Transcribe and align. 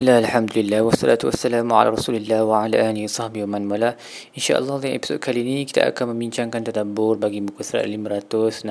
Alhamdulillah 0.00 0.80
wassalatu 0.80 1.28
wassalamu 1.28 1.76
ala 1.76 1.92
Rasulillah 1.92 2.40
wa 2.48 2.64
ala 2.64 2.88
alihi 2.88 3.04
sahbihi 3.04 3.44
wa 3.44 3.52
man 3.52 3.68
wala. 3.68 4.00
Insya-Allah 4.32 4.80
dalam 4.80 4.96
episod 4.96 5.20
kali 5.20 5.44
ini 5.44 5.68
kita 5.68 5.92
akan 5.92 6.16
membincangkan 6.16 6.64
tadabbur 6.64 7.20
bagi 7.20 7.44
muka 7.44 7.60
surat 7.60 7.84
565 7.84 8.64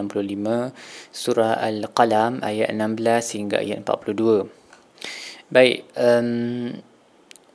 surah 1.13 1.61
Al-Qalam 1.61 2.41
ayat 2.41 2.73
16 2.73 3.37
hingga 3.37 3.61
ayat 3.61 3.85
42. 3.85 4.49
Baik, 5.53 5.85
um, 6.01 6.73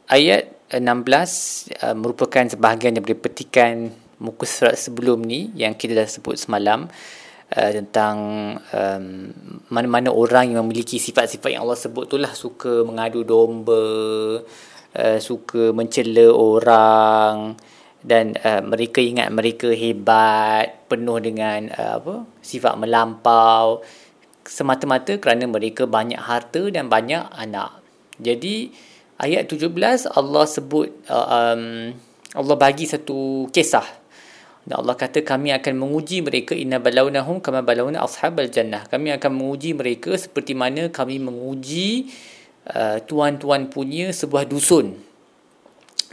ayat 0.06 0.54
16 0.70 1.74
uh, 1.82 1.98
merupakan 1.98 2.46
sebahagian 2.46 2.94
daripada 2.94 3.26
petikan 3.26 3.90
muka 4.22 4.46
surat 4.46 4.78
sebelum 4.78 5.18
ni 5.26 5.50
yang 5.58 5.74
kita 5.74 5.98
dah 5.98 6.06
sebut 6.06 6.38
semalam. 6.38 6.86
Uh, 7.44 7.70
tentang 7.70 8.16
um, 8.72 9.04
mana-mana 9.68 10.08
orang 10.10 10.50
yang 10.50 10.64
memiliki 10.64 10.96
sifat-sifat 10.96 11.54
yang 11.54 11.62
Allah 11.68 11.78
sebut 11.78 12.08
tu 12.08 12.16
lah. 12.16 12.32
Suka 12.32 12.82
mengadu 12.82 13.22
domba, 13.22 13.84
uh, 14.96 15.18
suka 15.20 15.70
mencela 15.76 16.32
orang 16.32 17.54
dan 18.04 18.36
uh, 18.44 18.60
mereka 18.60 19.00
ingat 19.00 19.32
mereka 19.32 19.72
hebat, 19.72 20.84
penuh 20.92 21.16
dengan 21.24 21.72
uh, 21.72 22.00
apa 22.00 22.14
sifat 22.44 22.76
melampau. 22.76 23.80
Semata-mata 24.44 25.16
kerana 25.16 25.48
mereka 25.48 25.88
banyak 25.88 26.20
harta 26.20 26.68
dan 26.68 26.92
banyak 26.92 27.32
anak. 27.32 27.80
Jadi 28.20 28.68
ayat 29.16 29.48
17 29.48 29.72
Allah 30.12 30.44
sebut 30.44 30.92
uh, 31.08 31.28
um, 31.56 31.96
Allah 32.36 32.56
bagi 32.60 32.84
satu 32.84 33.48
kisah 33.48 34.03
dan 34.64 34.80
Allah 34.80 34.96
kata 34.96 35.20
kami 35.20 35.52
akan 35.52 35.76
menguji 35.76 36.24
mereka 36.24 36.56
inna 36.56 36.80
balawnahum 36.80 37.36
kama 37.44 37.60
balawna 37.60 38.00
ashabal 38.00 38.48
jannah. 38.48 38.88
Kami 38.88 39.12
akan 39.12 39.30
menguji 39.36 39.76
mereka 39.76 40.16
seperti 40.16 40.56
mana 40.56 40.88
kami 40.88 41.20
menguji 41.20 42.08
uh, 42.72 42.96
tuan-tuan 43.04 43.68
punya 43.68 44.08
sebuah 44.08 44.48
dusun. 44.48 44.96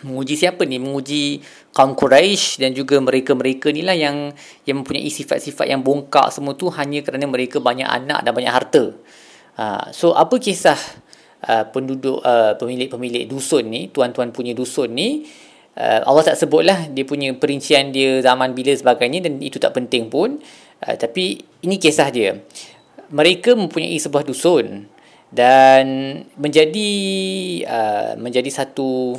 Menguji 0.03 0.35
siapa 0.35 0.67
ni? 0.67 0.83
Menguji 0.83 1.39
kaum 1.71 1.95
Quraisy 1.95 2.59
dan 2.59 2.75
juga 2.75 2.99
mereka-mereka 2.99 3.71
ni 3.71 3.87
lah 3.87 3.95
yang 3.95 4.35
yang 4.67 4.83
mempunyai 4.83 5.07
sifat-sifat 5.07 5.71
yang 5.71 5.79
bongkak 5.79 6.35
semua 6.35 6.51
tu 6.51 6.67
hanya 6.75 6.99
kerana 7.07 7.31
mereka 7.31 7.63
banyak 7.63 7.87
anak 7.87 8.19
dan 8.19 8.31
banyak 8.35 8.51
harta. 8.51 8.91
Uh, 9.55 9.85
so 9.95 10.11
apa 10.11 10.35
kisah 10.35 10.79
uh, 11.47 11.71
penduduk 11.71 12.19
uh, 12.19 12.59
pemilik-pemilik 12.59 13.31
dusun 13.31 13.71
ni, 13.71 13.87
tuan-tuan 13.87 14.35
punya 14.35 14.51
dusun 14.51 14.91
ni? 14.91 15.23
Uh, 15.77 15.99
Allah 16.03 16.23
tak 16.25 16.37
sebutlah 16.39 16.89
dia 16.91 17.05
punya 17.07 17.31
perincian 17.35 17.93
dia 17.93 18.19
zaman 18.19 18.51
bila 18.51 18.73
sebagainya 18.75 19.27
dan 19.27 19.39
itu 19.39 19.61
tak 19.61 19.75
penting 19.75 20.11
pun. 20.11 20.39
Uh, 20.81 20.95
tapi 20.97 21.43
ini 21.63 21.77
kisah 21.77 22.09
dia. 22.09 22.41
Mereka 23.11 23.59
mempunyai 23.59 23.99
sebuah 23.99 24.23
dusun 24.23 24.87
dan 25.31 25.83
menjadi 26.35 26.91
uh, 27.67 28.11
menjadi 28.19 28.51
satu 28.51 29.15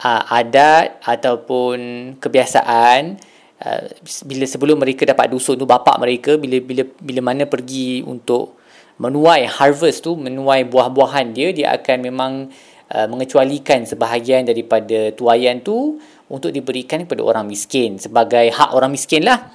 uh, 0.00 0.22
adat 0.28 1.00
ataupun 1.04 1.76
kebiasaan 2.20 3.16
uh, 3.64 3.82
bila 4.28 4.44
sebelum 4.44 4.76
mereka 4.80 5.08
dapat 5.08 5.32
dusun 5.32 5.56
tu 5.56 5.68
bapak 5.68 5.96
mereka 6.00 6.36
bila 6.36 6.60
bila 6.60 6.84
bila 7.00 7.20
mana 7.32 7.44
pergi 7.48 8.04
untuk 8.04 8.60
menuai 9.00 9.48
harvest 9.48 10.04
tu 10.04 10.16
menuai 10.16 10.68
buah-buahan 10.68 11.32
dia 11.32 11.48
dia 11.52 11.76
akan 11.76 11.98
memang 12.00 12.32
Uh, 12.48 12.69
mengecualikan 12.90 13.86
sebahagian 13.86 14.42
daripada 14.42 15.14
tuaian 15.14 15.62
tu 15.62 16.02
untuk 16.30 16.54
diberikan 16.54 17.06
kepada 17.06 17.22
orang 17.26 17.46
miskin 17.46 17.98
sebagai 17.98 18.50
hak 18.54 18.70
orang 18.74 18.90
miskin 18.94 19.26
lah. 19.26 19.50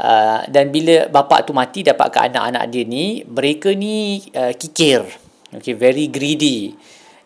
Uh, 0.00 0.40
dan 0.48 0.72
bila 0.72 1.12
bapa 1.12 1.44
tu 1.44 1.52
mati 1.52 1.84
dapat 1.84 2.08
ke 2.08 2.18
anak-anak 2.24 2.64
dia 2.72 2.88
ni, 2.88 3.20
mereka 3.28 3.68
ni 3.76 4.24
uh, 4.32 4.50
kikir. 4.56 5.04
Okay, 5.52 5.76
very 5.76 6.08
greedy. 6.08 6.72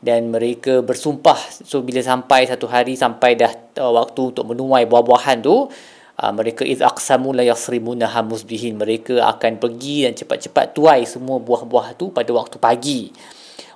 Dan 0.05 0.29
mereka 0.29 0.83
bersumpah. 0.83 1.39
So, 1.65 1.81
bila 1.87 2.03
sampai 2.03 2.51
satu 2.51 2.67
hari 2.69 2.99
sampai 2.99 3.39
dah 3.39 3.53
uh, 3.79 3.95
waktu 3.95 4.35
untuk 4.35 4.45
menuai 4.51 4.91
buah-buahan 4.91 5.41
tu, 5.41 5.71
uh, 6.19 6.33
mereka 6.35 6.67
iz 6.67 6.83
aqsamu 6.83 7.31
la 7.31 7.47
yasrimunaha 7.47 8.27
musbihin. 8.27 8.75
Mereka 8.75 9.23
akan 9.23 9.63
pergi 9.63 10.11
dan 10.11 10.19
cepat-cepat 10.19 10.75
tuai 10.75 11.07
semua 11.07 11.39
buah-buah 11.39 11.95
tu 11.95 12.11
pada 12.11 12.35
waktu 12.35 12.59
pagi 12.59 13.03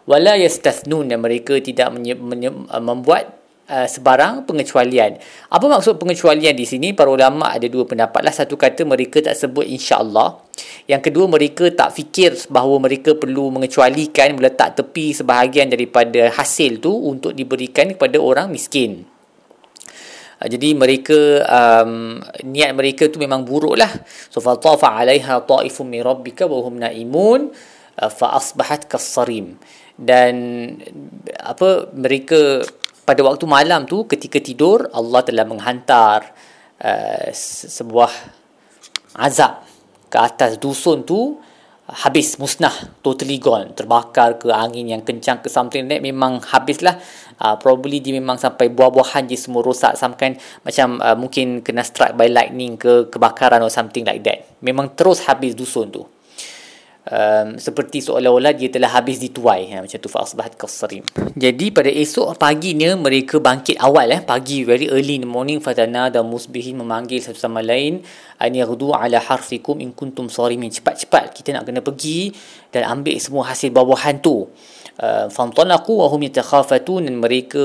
wala 0.09 0.41
yastathnun 0.41 1.13
dan 1.13 1.21
mereka 1.21 1.61
tidak 1.61 1.93
menye, 1.93 2.17
menye, 2.17 2.49
uh, 2.49 2.81
membuat 2.81 3.37
uh, 3.69 3.85
sebarang 3.85 4.49
pengecualian. 4.49 5.21
Apa 5.53 5.69
maksud 5.69 6.01
pengecualian 6.01 6.57
di 6.57 6.65
sini? 6.65 6.97
Para 6.97 7.13
ulama 7.13 7.53
ada 7.53 7.69
dua 7.69 7.85
pendapat 7.85 8.25
lah. 8.25 8.33
Satu 8.33 8.57
kata 8.57 8.89
mereka 8.89 9.21
tak 9.21 9.37
sebut 9.37 9.69
insya-Allah. 9.69 10.41
Yang 10.89 11.13
kedua 11.13 11.29
mereka 11.29 11.69
tak 11.71 11.93
fikir 11.93 12.49
bahawa 12.49 12.89
mereka 12.89 13.15
perlu 13.21 13.53
mengecualikan 13.53 14.33
meletak 14.33 14.81
tepi 14.81 15.13
sebahagian 15.13 15.69
daripada 15.69 16.33
hasil 16.33 16.81
tu 16.81 16.91
untuk 16.91 17.37
diberikan 17.37 17.93
kepada 17.93 18.17
orang 18.17 18.49
miskin. 18.49 19.05
Uh, 20.41 20.49
jadi 20.49 20.73
mereka 20.73 21.45
um, 21.45 22.17
niat 22.49 22.73
mereka 22.73 23.13
tu 23.13 23.21
memang 23.21 23.45
buruk 23.45 23.77
lah. 23.77 23.93
So 24.33 24.41
fa 24.41 24.57
tafa 24.57 25.05
'alaiha 25.05 25.45
ta'ifun 25.45 25.85
min 25.85 26.01
rabbika 26.01 26.49
wa 26.49 26.65
hum 26.65 26.81
na'imun 26.81 27.77
uh, 27.99 28.11
fa 28.11 28.39
asbahat 28.39 28.87
kasarim 28.87 29.59
dan 29.99 30.35
apa 31.43 31.91
mereka 31.91 32.63
pada 33.03 33.25
waktu 33.27 33.45
malam 33.51 33.89
tu 33.89 34.07
ketika 34.07 34.39
tidur 34.39 34.87
Allah 34.95 35.21
telah 35.27 35.43
menghantar 35.43 36.31
uh, 36.79 37.29
sebuah 37.35 38.13
azab 39.19 39.67
ke 40.07 40.17
atas 40.17 40.57
dusun 40.63 41.03
tu 41.03 41.37
habis 41.89 42.37
musnah 42.37 42.73
totally 43.01 43.41
gone. 43.41 43.73
Terbakar 43.73 44.37
ke 44.37 44.53
angin 44.53 44.93
yang 44.93 45.01
kencang 45.01 45.41
ke 45.41 45.49
something 45.49 45.89
like 45.89 46.05
memang 46.05 46.37
habislah. 46.45 47.01
Uh, 47.41 47.57
probably 47.57 48.05
dia 48.05 48.13
memang 48.13 48.37
sampai 48.37 48.69
buah-buahan 48.69 49.25
je 49.25 49.41
semua 49.41 49.65
rosak 49.65 49.97
sampai 49.97 50.37
macam 50.67 51.01
uh, 51.01 51.17
mungkin 51.17 51.65
kena 51.65 51.81
strike 51.81 52.13
by 52.13 52.29
lightning 52.29 52.77
ke 52.77 53.09
kebakaran 53.09 53.65
or 53.65 53.73
something 53.73 54.05
like 54.05 54.21
that. 54.21 54.45
Memang 54.61 54.93
terus 54.93 55.25
habis 55.25 55.57
dusun 55.57 55.89
tu 55.89 56.05
um, 57.09 57.57
seperti 57.57 58.05
seolah-olah 58.05 58.55
dia 58.55 58.69
telah 58.73 58.93
habis 58.93 59.19
dituai. 59.19 59.73
Ha, 59.73 59.83
macam 59.85 59.99
tu 59.99 60.09
fasbahat 60.09 60.55
kasarim 60.55 61.05
jadi 61.39 61.71
pada 61.71 61.87
esok 61.87 62.35
paginya 62.35 62.99
mereka 62.99 63.39
bangkit 63.39 63.79
awal 63.79 64.11
eh. 64.11 64.21
Pagi 64.27 64.67
very 64.67 64.91
early 64.91 65.23
in 65.23 65.25
the 65.25 65.31
morning 65.31 65.63
fatana 65.63 66.11
dan 66.11 66.27
musbihin 66.27 66.83
memanggil 66.83 67.23
satu 67.23 67.39
sama 67.39 67.63
lain. 67.63 68.03
An 68.43 68.51
yaghdu 68.55 68.91
ala 68.91 69.23
harfikum 69.23 69.79
in 69.79 69.95
kuntum 69.95 70.27
sarimin 70.27 70.71
cepat-cepat 70.71 71.39
kita 71.39 71.55
nak 71.55 71.67
kena 71.67 71.83
pergi 71.83 72.35
dan 72.71 72.87
ambil 72.87 73.19
semua 73.19 73.51
hasil 73.51 73.71
buah-buahan 73.75 74.19
tu 74.19 74.51
Uh, 74.99 75.31
famtalaqu 75.31 75.95
wa 75.95 76.11
hum 76.11 76.27
yatakhafatun. 76.27 77.07
Mereka 77.23 77.63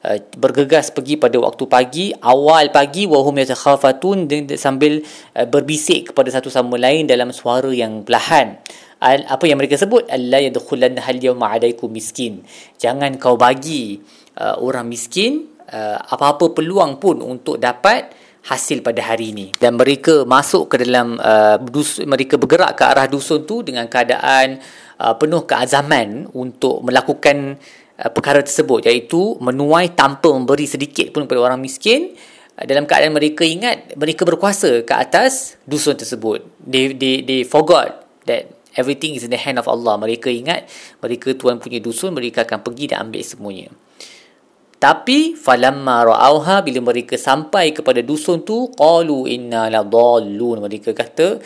uh, 0.00 0.18
bergegas 0.40 0.88
pergi 0.88 1.20
pada 1.20 1.36
waktu 1.36 1.68
pagi 1.68 2.08
awal 2.24 2.72
pagi 2.72 3.04
wa 3.04 3.20
hum 3.20 3.36
yatakhafatun. 3.36 4.24
Sambil 4.56 5.04
uh, 5.36 5.44
berbisik 5.44 6.16
kepada 6.16 6.32
satu 6.32 6.48
sama 6.48 6.80
lain 6.80 7.04
dalam 7.04 7.36
suara 7.36 7.68
yang 7.68 8.00
perlahan 8.00 8.56
Al, 9.00 9.24
apa 9.24 9.48
yang 9.48 9.56
mereka 9.56 9.80
sebut? 9.80 10.04
Alla 10.12 10.44
yadkhulanna 10.44 11.00
hal 11.00 11.16
yawma 11.16 11.56
alaikum 11.56 11.88
miskin. 11.88 12.44
Jangan 12.76 13.16
kau 13.16 13.40
bagi 13.40 13.96
uh, 14.36 14.60
orang 14.60 14.92
miskin 14.92 15.48
uh, 15.72 15.96
apa-apa 15.96 16.52
peluang 16.52 17.00
pun 17.00 17.24
untuk 17.24 17.56
dapat 17.56 18.12
hasil 18.44 18.84
pada 18.84 19.00
hari 19.00 19.32
ini. 19.32 19.46
Dan 19.56 19.80
mereka 19.80 20.28
masuk 20.28 20.76
ke 20.76 20.84
dalam 20.84 21.16
uh, 21.16 21.56
dus, 21.64 21.96
mereka 22.04 22.36
bergerak 22.36 22.76
ke 22.76 22.84
arah 22.84 23.08
dusun 23.08 23.48
tu 23.48 23.64
dengan 23.64 23.88
keadaan 23.88 24.60
uh, 25.00 25.16
penuh 25.16 25.48
keazaman 25.48 26.28
untuk 26.36 26.84
melakukan 26.84 27.56
uh, 27.96 28.10
perkara 28.12 28.44
tersebut 28.44 28.84
iaitu 28.84 29.40
menuai 29.40 29.96
tanpa 29.96 30.28
memberi 30.28 30.68
sedikit 30.68 31.08
pun 31.16 31.24
kepada 31.24 31.50
orang 31.50 31.60
miskin. 31.64 32.12
Uh, 32.60 32.64
dalam 32.68 32.84
keadaan 32.84 33.16
mereka 33.16 33.42
ingat 33.48 33.96
mereka 33.96 34.28
berkuasa 34.28 34.84
ke 34.84 34.92
atas 34.92 35.56
dusun 35.64 35.96
tersebut. 35.96 36.44
They 36.60 36.92
they 36.92 37.24
they 37.24 37.40
forgot 37.48 38.04
that 38.28 38.52
everything 38.76 39.16
is 39.16 39.24
in 39.24 39.32
the 39.32 39.40
hand 39.40 39.56
of 39.56 39.66
Allah. 39.66 39.96
Mereka 39.96 40.28
ingat 40.28 40.68
mereka 41.00 41.32
tuan 41.34 41.56
punya 41.56 41.80
dusun 41.80 42.12
mereka 42.12 42.44
akan 42.44 42.60
pergi 42.60 42.92
dan 42.92 43.08
ambil 43.08 43.24
semuanya. 43.24 43.72
Tapi 44.80 45.36
falamma 45.36 46.08
ra'auha 46.08 46.64
bila 46.64 46.80
mereka 46.80 47.20
sampai 47.20 47.76
kepada 47.76 48.00
dusun 48.00 48.40
tu 48.48 48.72
qalu 48.72 49.28
inna 49.28 49.68
ladallun 49.68 50.64
mereka 50.64 50.96
kata 50.96 51.36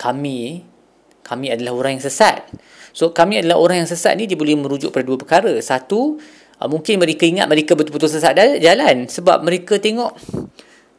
kami 0.00 0.64
kami 1.20 1.52
adalah 1.52 1.76
orang 1.76 2.00
yang 2.00 2.04
sesat 2.08 2.48
So 2.92 3.12
kami 3.12 3.42
adalah 3.42 3.60
orang 3.60 3.84
yang 3.84 3.88
sesat 3.90 4.16
ni 4.18 4.28
dia 4.28 4.36
boleh 4.38 4.56
merujuk 4.58 4.92
pada 4.92 5.04
dua 5.04 5.18
perkara. 5.20 5.52
Satu, 5.60 6.18
uh, 6.58 6.68
mungkin 6.68 6.98
mereka 6.98 7.24
ingat 7.24 7.46
mereka 7.46 7.78
betul-betul 7.78 8.10
sesat 8.10 8.34
jalan 8.36 9.06
sebab 9.06 9.42
mereka 9.46 9.78
tengok 9.78 10.14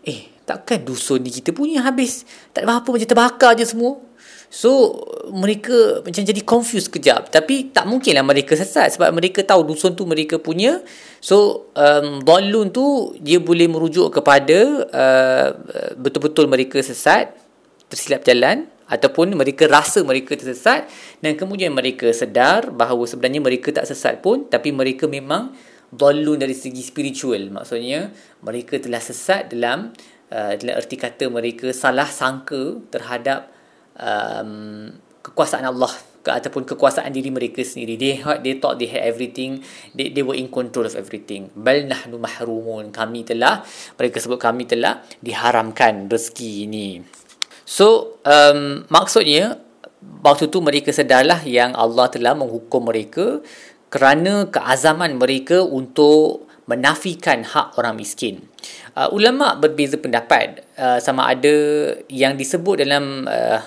eh 0.07 0.31
takkan 0.47 0.81
dusun 0.81 1.21
ni 1.21 1.29
kita 1.29 1.53
punya 1.53 1.85
habis 1.85 2.25
tak 2.49 2.65
ada 2.65 2.81
apa-apa 2.81 2.97
macam 2.97 3.07
terbakar 3.07 3.51
je 3.59 3.69
semua. 3.69 4.01
So 4.49 4.97
mereka 5.29 6.01
macam 6.01 6.25
jadi 6.25 6.41
confused 6.41 6.89
kejap 6.89 7.29
tapi 7.29 7.69
tak 7.69 7.85
mungkinlah 7.85 8.25
mereka 8.25 8.57
sesat 8.57 8.97
sebab 8.97 9.13
mereka 9.13 9.45
tahu 9.45 9.61
dusun 9.61 9.93
tu 9.93 10.09
mereka 10.09 10.41
punya. 10.41 10.81
So 11.21 11.69
um, 11.77 12.25
balun 12.25 12.73
tu 12.73 13.13
dia 13.21 13.37
boleh 13.37 13.69
merujuk 13.69 14.09
kepada 14.09 14.89
uh, 14.89 15.47
betul-betul 16.01 16.49
mereka 16.49 16.81
sesat 16.81 17.29
tersilap 17.85 18.25
jalan 18.25 18.65
ataupun 18.89 19.37
mereka 19.37 19.69
rasa 19.69 20.01
mereka 20.01 20.33
tersesat 20.33 20.89
dan 21.21 21.37
kemudian 21.37 21.69
mereka 21.69 22.09
sedar 22.09 22.73
bahawa 22.73 23.05
sebenarnya 23.05 23.39
mereka 23.39 23.69
tak 23.69 23.85
sesat 23.85 24.19
pun 24.25 24.49
tapi 24.49 24.73
mereka 24.73 25.05
memang 25.05 25.53
dalun 25.89 26.37
dari 26.37 26.57
segi 26.57 26.81
spiritual. 26.81 27.53
Maksudnya 27.53 28.09
mereka 28.41 28.81
telah 28.81 29.01
sesat 29.01 29.53
dalam 29.53 29.93
uh, 30.33 30.53
dalam 30.57 30.73
erti 30.77 30.97
kata 30.97 31.29
mereka 31.29 31.69
salah 31.73 32.09
sangka 32.09 32.81
terhadap 32.89 33.49
um, 33.97 34.89
kekuasaan 35.21 35.65
Allah 35.69 35.93
ke 36.19 36.29
ataupun 36.29 36.67
kekuasaan 36.67 37.09
diri 37.13 37.29
mereka 37.33 37.61
sendiri. 37.63 37.95
They 37.95 38.13
had, 38.21 38.41
they 38.41 38.57
thought 38.57 38.77
they 38.77 38.89
had 38.89 39.05
everything. 39.05 39.63
They, 39.95 40.11
they 40.13 40.25
were 40.25 40.37
in 40.37 40.49
control 40.49 40.85
of 40.85 40.93
everything. 40.93 41.49
Bal 41.57 41.85
nahnu 41.89 42.21
mahrumun. 42.21 42.93
Kami 42.93 43.25
telah 43.25 43.65
mereka 43.97 44.17
sebut 44.21 44.37
kami 44.37 44.69
telah 44.69 45.01
diharamkan 45.21 46.09
rezeki 46.09 46.69
ini 46.69 46.87
so 47.69 48.17
um, 48.25 48.89
maksudnya 48.89 49.61
waktu 50.25 50.49
tu 50.49 50.57
mereka 50.65 50.89
sedarlah 50.89 51.45
yang 51.45 51.77
Allah 51.77 52.09
telah 52.09 52.33
menghukum 52.33 52.89
mereka 52.89 53.45
kerana 53.93 54.49
keazaman 54.49 55.21
mereka 55.21 55.61
untuk 55.61 56.49
menafikan 56.69 57.41
hak 57.41 57.81
orang 57.81 57.97
miskin. 57.97 58.45
Uh, 58.93 59.09
ulama 59.09 59.57
berbeza 59.57 59.97
pendapat 59.97 60.61
uh, 60.77 61.01
sama 61.01 61.25
ada 61.25 61.55
yang 62.05 62.37
disebut 62.37 62.85
dalam 62.85 63.25
uh, 63.25 63.57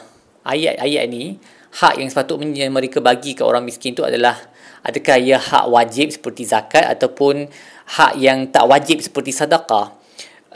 ayat-ayat 0.47 1.05
ni 1.11 1.39
hak 1.83 1.99
yang 1.99 2.07
sepatutnya 2.07 2.71
mereka 2.71 3.03
bagi 3.03 3.35
ke 3.35 3.43
orang 3.43 3.67
miskin 3.67 3.97
tu 3.97 4.07
adalah 4.07 4.39
adakah 4.87 5.19
ia 5.19 5.39
hak 5.41 5.67
wajib 5.67 6.15
seperti 6.15 6.47
zakat 6.47 6.87
ataupun 6.87 7.51
hak 7.99 8.13
yang 8.21 8.47
tak 8.55 8.67
wajib 8.71 9.03
seperti 9.03 9.35
sedekah 9.35 9.91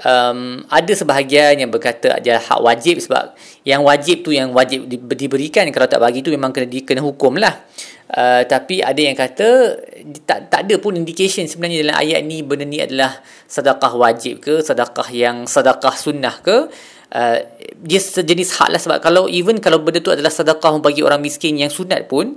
um, 0.05 0.61
ada 0.69 0.93
sebahagian 0.93 1.63
yang 1.63 1.71
berkata 1.73 2.21
adalah 2.21 2.43
hak 2.43 2.61
wajib 2.61 2.97
sebab 3.01 3.33
yang 3.65 3.81
wajib 3.87 4.27
tu 4.27 4.35
yang 4.35 4.53
wajib 4.53 4.85
di, 4.91 5.01
diberikan 5.01 5.65
kalau 5.73 5.89
tak 5.89 6.03
bagi 6.03 6.21
tu 6.21 6.29
memang 6.35 6.53
kena 6.53 6.67
di, 6.69 6.85
kena 6.85 7.01
hukum 7.01 7.41
lah. 7.41 7.65
Uh, 8.07 8.47
tapi 8.47 8.87
ada 8.87 9.01
yang 9.03 9.19
kata 9.19 9.79
tak 10.23 10.47
tak 10.47 10.61
ada 10.63 10.75
pun 10.79 10.95
indication 10.95 11.43
sebenarnya 11.51 11.83
dalam 11.83 11.97
ayat 11.99 12.23
ni 12.23 12.39
benda 12.47 12.63
ni 12.63 12.79
adalah 12.79 13.19
sedekah 13.51 13.93
wajib 13.99 14.39
ke 14.39 14.63
sedekah 14.63 15.09
yang 15.11 15.47
sedekah 15.49 15.95
sunnah 15.97 16.37
ke. 16.43 16.69
Uh, 17.07 17.39
dia 17.79 18.03
sejenis 18.03 18.59
hak 18.59 18.69
lah 18.75 18.81
sebab 18.83 18.99
kalau 18.99 19.31
even 19.31 19.63
kalau 19.63 19.79
benda 19.79 20.03
tu 20.03 20.11
adalah 20.11 20.31
sedekah 20.31 20.75
bagi 20.83 21.07
orang 21.07 21.23
miskin 21.23 21.55
yang 21.55 21.71
sunat 21.71 22.11
pun 22.11 22.35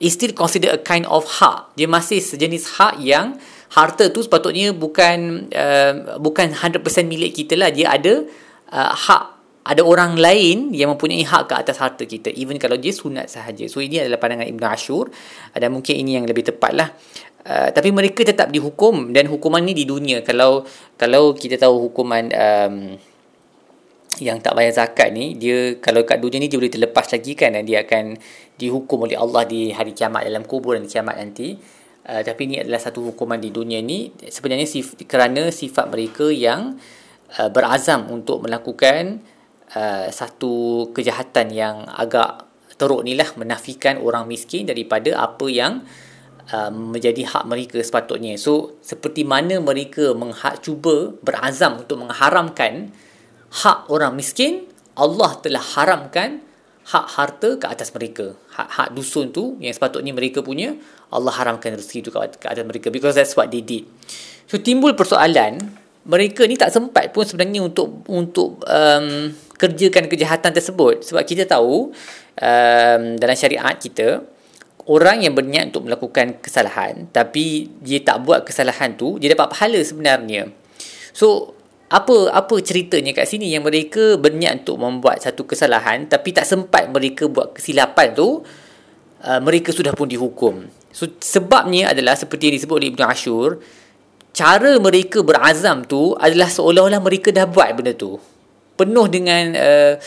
it 0.00 0.10
still 0.14 0.32
consider 0.32 0.72
a 0.74 0.80
kind 0.80 1.04
of 1.10 1.26
hak. 1.26 1.74
Dia 1.74 1.90
masih 1.90 2.22
sejenis 2.22 2.78
hak 2.78 3.02
yang 3.02 3.36
harta 3.68 4.08
tu 4.08 4.24
sepatutnya 4.24 4.72
bukan 4.72 5.48
uh, 5.52 6.16
bukan 6.16 6.56
100% 6.56 6.80
milik 7.04 7.36
kita 7.36 7.54
lah. 7.54 7.68
Dia 7.68 7.92
ada 7.92 8.24
uh, 8.72 8.92
hak 8.96 9.38
ada 9.68 9.84
orang 9.84 10.16
lain 10.16 10.72
yang 10.72 10.96
mempunyai 10.96 11.28
hak 11.28 11.52
ke 11.52 11.54
atas 11.54 11.76
harta 11.76 12.08
kita. 12.08 12.32
Even 12.32 12.56
kalau 12.56 12.80
dia 12.80 12.88
sunat 12.88 13.28
sahaja. 13.28 13.68
So 13.68 13.84
ini 13.84 14.00
adalah 14.00 14.16
pandangan 14.16 14.48
Ibn 14.48 14.64
Ashur. 14.72 15.12
Dan 15.52 15.76
mungkin 15.76 15.92
ini 16.00 16.16
yang 16.16 16.24
lebih 16.24 16.48
tepat 16.48 16.72
lah. 16.72 16.88
Uh, 17.44 17.68
tapi 17.68 17.92
mereka 17.92 18.24
tetap 18.24 18.48
dihukum. 18.48 19.12
Dan 19.12 19.28
hukuman 19.28 19.60
ni 19.60 19.76
di 19.76 19.84
dunia. 19.84 20.24
Kalau 20.24 20.64
kalau 20.96 21.36
kita 21.36 21.60
tahu 21.60 21.92
hukuman 21.92 22.32
um, 22.32 22.96
yang 24.18 24.40
tak 24.40 24.56
bayar 24.56 24.74
zakat 24.74 25.14
ni 25.14 25.38
dia 25.38 25.78
kalau 25.78 26.02
kat 26.02 26.18
dunia 26.18 26.42
ni 26.42 26.48
dia 26.48 26.56
boleh 26.56 26.72
terlepas 26.72 27.04
lagi 27.12 27.36
kan. 27.36 27.52
Dan 27.52 27.68
dia 27.68 27.84
akan 27.84 28.16
dihukum 28.56 29.04
oleh 29.04 29.20
Allah 29.20 29.44
di 29.44 29.68
hari 29.68 29.92
kiamat 29.92 30.24
dalam 30.24 30.48
kubur 30.48 30.80
dan 30.80 30.88
kiamat 30.88 31.20
nanti 31.20 31.76
uh, 32.08 32.22
tapi 32.24 32.48
ini 32.48 32.64
adalah 32.64 32.80
satu 32.80 33.12
hukuman 33.12 33.36
di 33.36 33.52
dunia 33.52 33.84
ni. 33.84 34.10
Sebenarnya 34.16 34.64
sif- 34.64 34.96
kerana 35.04 35.52
sifat 35.52 35.92
mereka 35.92 36.32
yang 36.32 36.80
uh, 37.36 37.52
berazam 37.52 38.08
untuk 38.08 38.40
melakukan 38.42 39.20
uh, 39.76 40.08
satu 40.08 40.88
kejahatan 40.96 41.52
yang 41.52 41.84
agak 41.84 42.48
teruk 42.80 43.04
ni 43.04 43.18
lah 43.18 43.28
menafikan 43.36 44.00
orang 44.00 44.24
miskin 44.24 44.64
daripada 44.64 45.18
apa 45.18 45.46
yang 45.50 45.84
uh, 46.50 46.70
menjadi 46.72 47.28
hak 47.28 47.44
mereka 47.44 47.78
sepatutnya. 47.84 48.40
So 48.40 48.80
seperti 48.80 49.28
mana 49.28 49.60
mereka 49.60 50.16
mengha- 50.16 50.56
cuba 50.64 51.12
berazam 51.20 51.84
untuk 51.84 52.00
mengharamkan 52.00 52.90
hak 53.52 53.92
orang 53.92 54.16
miskin 54.16 54.64
Allah 54.98 55.36
telah 55.38 55.62
haramkan 55.62 56.47
hak 56.88 57.06
harta 57.20 57.60
ke 57.60 57.66
atas 57.68 57.92
mereka. 57.92 58.32
Hak-hak 58.56 58.96
dusun 58.96 59.28
tu 59.28 59.60
yang 59.60 59.76
sepatutnya 59.76 60.16
mereka 60.16 60.40
punya 60.40 60.72
Allah 61.12 61.32
haramkan 61.36 61.76
rezeki 61.76 62.08
tu 62.08 62.10
ke 62.12 62.46
atas 62.48 62.64
mereka. 62.64 62.88
Because 62.88 63.12
that's 63.12 63.36
what 63.36 63.52
they 63.52 63.60
did. 63.60 63.84
So 64.48 64.56
timbul 64.56 64.96
persoalan 64.96 65.60
mereka 66.08 66.48
ni 66.48 66.56
tak 66.56 66.72
sempat 66.72 67.12
pun 67.12 67.28
sebenarnya 67.28 67.60
untuk 67.60 68.08
untuk 68.08 68.64
um, 68.64 69.28
kerjakan 69.60 70.08
kejahatan 70.08 70.56
tersebut. 70.56 71.04
Sebab 71.04 71.22
kita 71.28 71.44
tahu 71.44 71.92
um, 72.40 73.02
dalam 73.20 73.36
syariat 73.36 73.76
kita 73.76 74.24
orang 74.88 75.28
yang 75.28 75.36
berniat 75.36 75.68
untuk 75.68 75.84
melakukan 75.84 76.40
kesalahan 76.40 77.12
tapi 77.12 77.68
dia 77.84 78.00
tak 78.00 78.24
buat 78.24 78.48
kesalahan 78.48 78.96
tu 78.96 79.20
dia 79.20 79.36
dapat 79.36 79.52
pahala 79.52 79.76
sebenarnya. 79.84 80.48
So 81.12 81.57
apa 81.88 82.28
apa 82.36 82.54
ceritanya 82.60 83.16
kat 83.16 83.24
sini? 83.24 83.48
Yang 83.48 83.64
mereka 83.72 84.04
berniat 84.20 84.64
untuk 84.64 84.76
membuat 84.76 85.24
satu 85.24 85.48
kesalahan 85.48 86.04
tapi 86.04 86.36
tak 86.36 86.44
sempat 86.44 86.92
mereka 86.92 87.26
buat 87.32 87.56
kesilapan 87.56 88.12
tu 88.12 88.44
uh, 89.24 89.40
mereka 89.40 89.72
sudah 89.72 89.96
pun 89.96 90.04
dihukum. 90.04 90.68
So 90.92 91.08
sebabnya 91.16 91.92
adalah 91.92 92.16
seperti 92.16 92.52
yang 92.52 92.56
disebut 92.60 92.76
oleh 92.76 92.90
Ibn 92.92 93.02
Ashur 93.08 93.48
cara 94.36 94.76
mereka 94.78 95.24
berazam 95.24 95.82
tu 95.88 96.12
adalah 96.20 96.52
seolah-olah 96.52 97.00
mereka 97.00 97.32
dah 97.32 97.48
buat 97.48 97.72
benda 97.72 97.96
tu. 97.96 98.20
Penuh 98.78 99.06
dengan 99.10 99.56
uh, 99.58 99.98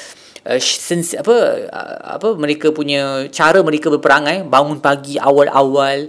uh, 0.48 0.60
sensi, 0.62 1.18
apa 1.18 1.36
uh, 1.66 2.22
apa 2.22 2.38
mereka 2.38 2.69
punya 2.72 3.25
cara 3.33 3.60
mereka 3.66 3.89
berperangai 3.89 4.45
bangun 4.45 4.80
pagi 4.80 5.18
awal-awal 5.18 6.07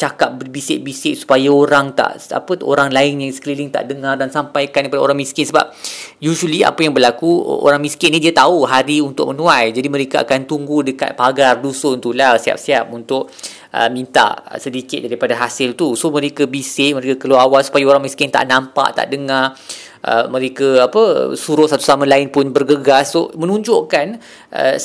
cakap 0.00 0.40
berbisik-bisik 0.40 1.12
supaya 1.12 1.52
orang 1.52 1.92
tak 1.92 2.24
apa 2.32 2.56
orang 2.64 2.88
lain 2.88 3.20
yang 3.20 3.28
sekeliling 3.36 3.68
tak 3.68 3.84
dengar 3.84 4.16
dan 4.16 4.32
sampaikan 4.32 4.88
kepada 4.88 5.04
orang 5.04 5.20
miskin. 5.20 5.44
Sebab 5.44 5.76
usually 6.24 6.64
apa 6.64 6.80
yang 6.80 6.96
berlaku 6.96 7.28
orang 7.60 7.84
miskin 7.84 8.16
ni 8.16 8.24
dia 8.24 8.32
tahu 8.32 8.64
hari 8.64 9.04
untuk 9.04 9.28
menuai. 9.36 9.76
Jadi 9.76 9.92
mereka 9.92 10.24
akan 10.24 10.48
tunggu 10.48 10.80
dekat 10.80 11.12
pagar 11.12 11.60
dusun 11.60 12.00
tu 12.00 12.16
lah 12.16 12.40
siap-siap 12.40 12.88
untuk 12.88 13.28
uh, 13.76 13.92
minta 13.92 14.40
sedikit 14.56 15.04
daripada 15.04 15.36
hasil 15.36 15.76
tu. 15.76 15.92
So 15.92 16.08
mereka 16.08 16.48
bisik 16.48 16.96
mereka 16.96 17.20
keluar 17.20 17.44
awal 17.44 17.60
supaya 17.60 17.84
orang 17.84 18.08
miskin 18.08 18.32
tak 18.32 18.48
nampak 18.48 18.96
tak 18.96 19.12
dengar. 19.12 19.52
Uh, 20.00 20.32
mereka 20.32 20.88
apa 20.88 21.36
suruh 21.36 21.68
satu 21.68 21.84
sama 21.84 22.08
lain 22.08 22.32
pun 22.32 22.48
bergegas. 22.56 23.12
So 23.12 23.28
menunjukkan 23.36 24.16
uh, 24.48 24.76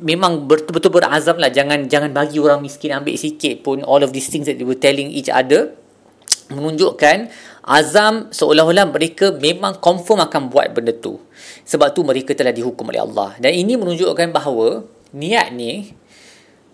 memang 0.00 0.44
betul-betul 0.44 0.92
berazam 1.00 1.40
lah 1.40 1.48
jangan 1.48 1.88
jangan 1.88 2.12
bagi 2.12 2.36
orang 2.36 2.60
miskin 2.60 2.92
ambil 2.92 3.16
sikit 3.16 3.64
pun 3.64 3.80
all 3.84 4.04
of 4.04 4.12
these 4.12 4.28
things 4.28 4.44
that 4.44 4.60
they 4.60 4.66
were 4.66 4.78
telling 4.78 5.08
each 5.12 5.32
other. 5.32 5.72
Menunjukkan 6.46 7.26
azam 7.66 8.30
seolah-olah 8.30 8.86
mereka 8.86 9.34
memang 9.34 9.82
confirm 9.82 10.22
akan 10.22 10.46
buat 10.46 10.70
benda 10.70 10.94
tu. 10.94 11.18
Sebab 11.66 11.90
tu 11.90 12.06
mereka 12.06 12.38
telah 12.38 12.54
dihukum 12.54 12.86
oleh 12.86 13.02
Allah. 13.02 13.34
Dan 13.42 13.50
ini 13.50 13.74
menunjukkan 13.74 14.30
bahawa 14.30 14.86
niat 15.10 15.50
ni 15.50 15.90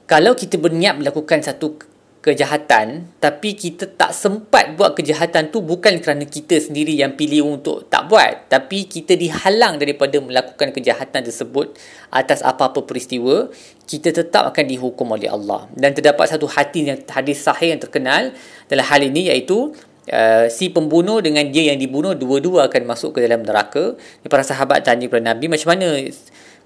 kalau 0.05 0.37
kita 0.37 0.61
berniat 0.61 1.01
melakukan 1.01 1.41
satu 1.41 1.81
kejahatan 2.23 3.11
tapi 3.19 3.59
kita 3.59 3.91
tak 3.99 4.15
sempat 4.15 4.79
buat 4.79 4.95
kejahatan 4.95 5.51
tu 5.51 5.59
bukan 5.59 5.99
kerana 5.99 6.23
kita 6.23 6.55
sendiri 6.63 6.95
yang 6.95 7.19
pilih 7.19 7.59
untuk 7.59 7.91
tak 7.91 8.07
buat 8.07 8.47
tapi 8.47 8.87
kita 8.87 9.19
dihalang 9.19 9.83
daripada 9.83 10.23
melakukan 10.23 10.71
kejahatan 10.71 11.27
tersebut 11.27 11.75
atas 12.15 12.47
apa-apa 12.47 12.87
peristiwa 12.87 13.51
kita 13.91 14.15
tetap 14.15 14.47
akan 14.55 14.65
dihukum 14.71 15.11
oleh 15.11 15.27
Allah 15.27 15.67
dan 15.75 15.99
terdapat 15.99 16.31
satu 16.31 16.47
hati 16.47 16.95
yang 16.95 17.03
hadis 17.11 17.43
sahih 17.43 17.75
yang 17.75 17.83
terkenal 17.83 18.31
dalam 18.71 18.87
hal 18.87 19.03
ini 19.03 19.29
iaitu 19.29 19.75
Uh, 20.03 20.51
si 20.51 20.67
pembunuh 20.67 21.23
dengan 21.23 21.47
dia 21.47 21.71
yang 21.71 21.79
dibunuh 21.79 22.19
dua-dua 22.19 22.67
akan 22.67 22.91
masuk 22.91 23.15
ke 23.15 23.19
dalam 23.23 23.47
neraka. 23.47 23.95
Para 24.27 24.43
sahabat 24.43 24.83
tanya 24.83 25.07
kepada 25.07 25.31
Nabi 25.31 25.47
macam 25.47 25.79
mana 25.79 25.95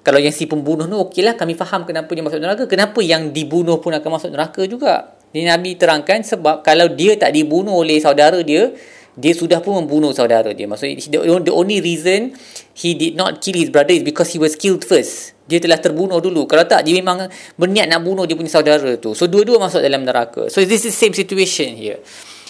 kalau 0.06 0.22
yang 0.22 0.30
si 0.30 0.46
pembunuh 0.46 0.86
tu 0.86 0.94
okeylah 0.94 1.34
kami 1.34 1.58
faham 1.58 1.82
kenapa 1.82 2.14
dia 2.14 2.22
masuk 2.22 2.38
neraka 2.38 2.64
kenapa 2.70 3.02
yang 3.02 3.34
dibunuh 3.34 3.82
pun 3.82 3.90
akan 3.90 4.10
masuk 4.14 4.30
neraka 4.30 4.62
juga 4.70 5.15
ini 5.36 5.44
Nabi 5.44 5.76
terangkan 5.76 6.24
sebab 6.24 6.64
kalau 6.64 6.88
dia 6.96 7.12
tak 7.20 7.36
dibunuh 7.36 7.76
oleh 7.76 8.00
saudara 8.00 8.40
dia, 8.40 8.72
dia 9.12 9.32
sudah 9.36 9.60
pun 9.60 9.84
membunuh 9.84 10.16
saudara 10.16 10.56
dia. 10.56 10.64
Maksudnya 10.64 10.96
the 11.44 11.52
only 11.52 11.84
reason 11.84 12.32
he 12.72 12.96
did 12.96 13.20
not 13.20 13.44
kill 13.44 13.52
his 13.52 13.68
brother 13.68 13.92
is 13.92 14.00
because 14.00 14.32
he 14.32 14.40
was 14.40 14.56
killed 14.56 14.80
first. 14.80 15.36
Dia 15.44 15.60
telah 15.60 15.76
terbunuh 15.76 16.24
dulu. 16.24 16.48
Kalau 16.48 16.64
tak, 16.64 16.88
dia 16.88 16.96
memang 16.96 17.28
berniat 17.60 17.84
nak 17.84 18.00
bunuh 18.00 18.24
dia 18.24 18.32
punya 18.32 18.48
saudara 18.48 18.96
tu. 18.96 19.12
So, 19.12 19.28
dua-dua 19.28 19.60
masuk 19.60 19.84
dalam 19.84 20.08
neraka. 20.08 20.48
So, 20.48 20.64
this 20.64 20.88
is 20.88 20.96
same 20.96 21.12
situation 21.12 21.76
here. 21.76 22.00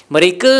Mereka 0.06 0.52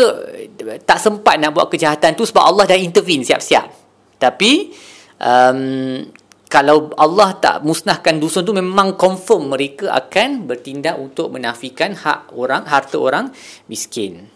tak 0.83 0.99
sempat 0.99 1.39
nak 1.39 1.55
buat 1.55 1.71
kejahatan 1.71 2.13
tu 2.13 2.27
sebab 2.27 2.43
Allah 2.43 2.67
dah 2.67 2.77
intervene 2.77 3.23
siap-siap. 3.23 3.71
Tapi, 4.19 4.75
um, 5.23 6.03
kalau 6.47 6.95
Allah 6.95 7.35
tak 7.35 7.67
musnahkan 7.67 8.23
dusun 8.23 8.47
tu 8.47 8.55
memang 8.55 8.95
confirm 8.95 9.51
mereka 9.51 9.91
akan 9.91 10.47
bertindak 10.47 10.95
untuk 10.95 11.35
menafikan 11.35 11.91
hak 11.91 12.31
orang 12.31 12.63
harta 12.63 12.95
orang 12.95 13.35
miskin. 13.67 14.31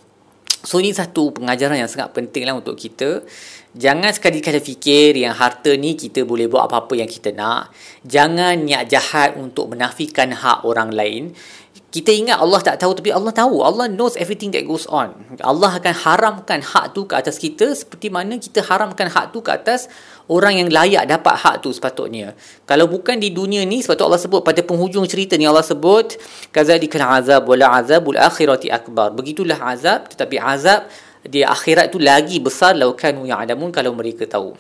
So 0.62 0.77
ini 0.77 0.94
satu 0.94 1.34
pengajaran 1.34 1.80
yang 1.80 1.89
sangat 1.89 2.13
penting 2.13 2.46
lah 2.46 2.53
untuk 2.53 2.77
kita. 2.77 3.25
Jangan 3.74 4.12
sekali-kali 4.13 4.60
fikir 4.60 5.18
yang 5.18 5.34
harta 5.34 5.74
ni 5.74 5.96
kita 5.98 6.27
boleh 6.27 6.46
buat 6.46 6.70
apa-apa 6.70 7.00
yang 7.00 7.10
kita 7.10 7.34
nak. 7.34 7.74
Jangan 8.06 8.60
niat 8.60 8.86
jahat 8.91 9.39
untuk 9.39 9.74
menafikan 9.74 10.36
hak 10.36 10.68
orang 10.68 10.94
lain 10.94 11.34
kita 11.91 12.12
ingat 12.15 12.39
Allah 12.39 12.63
tak 12.63 12.80
tahu 12.80 12.96
tapi 12.96 13.12
Allah 13.12 13.36
tahu 13.36 13.60
Allah 13.68 13.91
knows 13.91 14.15
everything 14.15 14.56
that 14.56 14.63
goes 14.63 14.88
on 14.88 15.12
Allah 15.44 15.75
akan 15.75 15.91
haramkan 15.91 16.63
hak 16.63 16.96
tu 16.96 17.03
ke 17.03 17.20
atas 17.20 17.36
kita 17.36 17.75
seperti 17.75 18.08
mana 18.08 18.39
kita 18.39 18.63
haramkan 18.63 19.12
hak 19.12 19.36
tu 19.36 19.44
ke 19.44 19.51
atas 19.51 19.91
orang 20.27 20.61
yang 20.61 20.69
layak 20.69 21.09
dapat 21.09 21.35
hak 21.39 21.55
tu 21.65 21.73
sepatutnya. 21.73 22.37
Kalau 22.69 22.85
bukan 22.85 23.17
di 23.17 23.33
dunia 23.33 23.65
ni 23.65 23.81
tu 23.81 24.03
Allah 24.03 24.21
sebut 24.21 24.45
pada 24.45 24.61
penghujung 24.61 25.07
cerita 25.09 25.39
ni 25.39 25.49
Allah 25.49 25.65
sebut 25.65 26.19
kazalikal 26.53 27.01
azab 27.01 27.49
wala 27.49 27.81
azabul 27.81 28.19
akhirati 28.19 28.69
akbar. 28.69 29.15
Begitulah 29.15 29.57
azab 29.57 30.11
tetapi 30.11 30.37
azab 30.37 30.85
di 31.21 31.45
akhirat 31.45 31.93
tu 31.93 32.01
lagi 32.01 32.41
besar 32.41 32.73
lau 32.73 32.97
kanu 32.97 33.29
ya'lamun 33.29 33.69
kalau 33.69 33.93
mereka 33.93 34.25
tahu. 34.25 34.57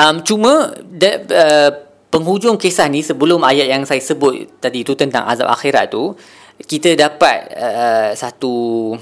Um, 0.00 0.24
cuma 0.24 0.72
that, 0.96 1.28
uh, 1.28 1.70
penghujung 2.08 2.56
kisah 2.56 2.88
ni 2.88 3.04
sebelum 3.04 3.42
ayat 3.44 3.68
yang 3.68 3.82
saya 3.84 4.00
sebut 4.00 4.58
tadi 4.62 4.82
tu 4.86 4.96
tentang 4.96 5.28
azab 5.28 5.50
akhirat 5.50 5.92
tu 5.92 6.16
kita 6.64 6.96
dapat 6.96 7.52
uh, 7.56 8.10
satu 8.16 8.94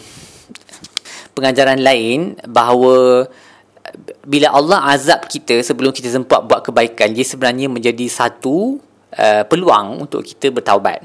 pengajaran 1.39 1.79
lain 1.79 2.35
bahawa 2.51 3.27
bila 4.25 4.55
Allah 4.55 4.95
azab 4.95 5.27
kita 5.27 5.61
sebelum 5.61 5.91
kita 5.91 6.09
sempat 6.09 6.47
buat 6.47 6.63
kebaikan 6.63 7.13
dia 7.13 7.27
sebenarnya 7.27 7.67
menjadi 7.67 8.07
satu 8.07 8.79
uh, 9.19 9.43
peluang 9.47 10.07
untuk 10.07 10.23
kita 10.23 10.55
bertaubat. 10.55 11.03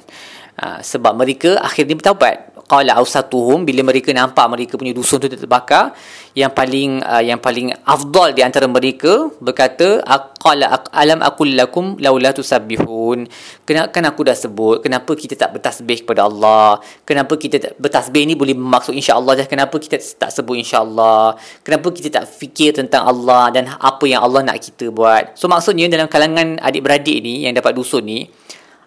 Uh, 0.53 0.77
sebab 0.85 1.17
mereka 1.17 1.57
akhirnya 1.57 1.97
bertaubat 1.97 2.52
qala 2.67 2.95
ausatuhum 2.97 3.67
bila 3.67 3.83
mereka 3.83 4.09
nampak 4.15 4.45
mereka 4.47 4.73
punya 4.79 4.95
dusun 4.95 5.19
tu 5.19 5.27
terbakar 5.27 5.91
yang 6.33 6.49
paling 6.49 7.03
uh, 7.03 7.21
yang 7.21 7.37
paling 7.37 7.75
afdal 7.85 8.33
di 8.33 8.41
antara 8.41 8.65
mereka 8.65 9.29
berkata 9.37 10.01
qala 10.39 10.81
alam 10.89 11.19
aqul 11.21 11.51
lakum 11.53 11.99
laula 11.99 12.33
tusabbihun. 12.33 13.29
Kenapa 13.67 13.89
kan 13.93 14.03
aku 14.09 14.21
dah 14.25 14.35
sebut 14.35 14.81
kenapa 14.81 15.11
kita 15.13 15.37
tak 15.37 15.53
bertasbih 15.59 16.07
kepada 16.07 16.25
Allah? 16.25 16.81
Kenapa 17.03 17.37
kita 17.37 17.59
tak 17.59 17.73
bertasbih 17.77 18.23
ni 18.25 18.33
boleh 18.33 18.55
bermaksud 18.57 18.95
insya-Allah 18.95 19.43
dah 19.43 19.47
kenapa 19.47 19.75
kita 19.77 19.99
tak 19.99 20.31
sebut 20.33 20.57
insya-Allah? 20.57 21.37
Kenapa 21.61 21.87
kita 21.91 22.09
tak 22.09 22.25
fikir 22.31 22.73
tentang 22.73 23.05
Allah 23.05 23.53
dan 23.53 23.69
apa 23.69 24.03
yang 24.09 24.23
Allah 24.23 24.41
nak 24.41 24.57
kita 24.57 24.89
buat? 24.89 25.35
So 25.37 25.45
maksudnya 25.51 25.91
dalam 25.91 26.09
kalangan 26.09 26.57
adik-beradik 26.63 27.19
ni 27.21 27.45
yang 27.45 27.53
dapat 27.53 27.75
dusun 27.75 28.07
ni 28.07 28.25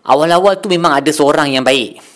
awal-awal 0.06 0.56
tu 0.62 0.70
memang 0.70 1.02
ada 1.02 1.10
seorang 1.10 1.50
yang 1.52 1.66
baik 1.66 2.15